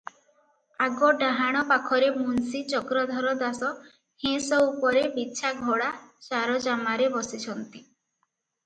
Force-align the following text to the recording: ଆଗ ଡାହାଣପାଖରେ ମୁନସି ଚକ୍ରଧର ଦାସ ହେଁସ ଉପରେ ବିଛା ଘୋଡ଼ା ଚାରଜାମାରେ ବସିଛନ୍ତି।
ଆଗ 0.85 1.09
ଡାହାଣପାଖରେ 1.23 2.07
ମୁନସି 2.15 2.61
ଚକ୍ରଧର 2.71 3.35
ଦାସ 3.43 3.71
ହେଁସ 4.25 4.61
ଉପରେ 4.71 5.05
ବିଛା 5.21 5.55
ଘୋଡ଼ା 5.63 5.95
ଚାରଜାମାରେ 6.31 7.13
ବସିଛନ୍ତି। 7.21 7.87